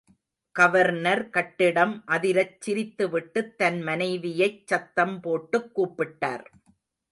Governor 0.55 1.29
கட்டிடம் 1.29 2.03
அதிரச் 2.07 2.57
சிரித்துவிட்டுத் 2.65 3.53
தன் 3.55 3.81
மனைவியைச் 3.81 4.67
சத்தம் 4.67 5.21
போட்டுக் 5.21 5.71
கூப்பிட்டார். 5.75 6.45